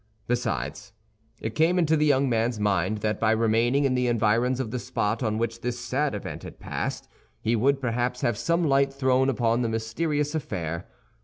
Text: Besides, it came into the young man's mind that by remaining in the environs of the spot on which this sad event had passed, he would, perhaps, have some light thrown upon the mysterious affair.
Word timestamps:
Besides, 0.25 0.93
it 1.39 1.53
came 1.53 1.77
into 1.77 1.95
the 1.95 2.07
young 2.07 2.27
man's 2.27 2.59
mind 2.59 3.01
that 3.01 3.19
by 3.19 3.29
remaining 3.33 3.85
in 3.85 3.93
the 3.93 4.07
environs 4.07 4.59
of 4.59 4.71
the 4.71 4.79
spot 4.79 5.21
on 5.21 5.37
which 5.37 5.61
this 5.61 5.77
sad 5.77 6.15
event 6.15 6.41
had 6.41 6.59
passed, 6.59 7.07
he 7.39 7.55
would, 7.55 7.79
perhaps, 7.79 8.21
have 8.21 8.35
some 8.35 8.63
light 8.63 8.91
thrown 8.91 9.29
upon 9.29 9.61
the 9.61 9.69
mysterious 9.69 10.33
affair. 10.33 10.87